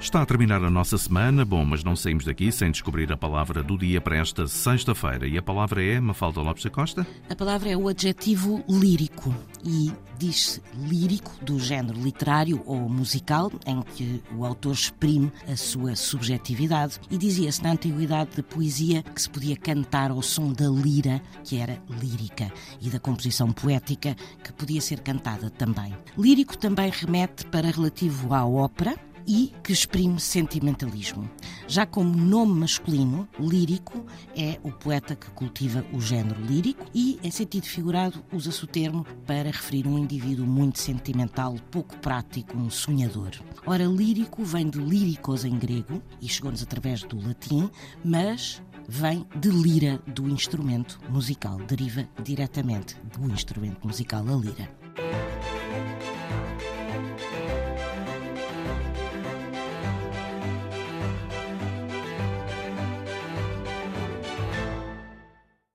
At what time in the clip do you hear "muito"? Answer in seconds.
40.44-40.80